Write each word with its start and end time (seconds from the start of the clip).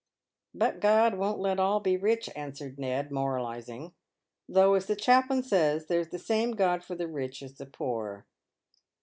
"But 0.55 0.79
God 0.79 1.13
won't 1.13 1.37
let 1.37 1.59
all 1.59 1.79
be 1.79 1.95
rich," 1.95 2.27
answered 2.35 2.79
Ned, 2.79 3.11
moralising." 3.11 3.93
Though, 4.49 4.73
as 4.73 4.87
the 4.87 4.95
chaplain 4.95 5.43
says, 5.43 5.85
there's 5.85 6.09
the 6.09 6.17
same 6.17 6.53
God 6.53 6.83
for 6.83 6.95
the 6.95 7.07
rich 7.07 7.43
as 7.43 7.53
the 7.59 7.67
poor." 7.67 8.25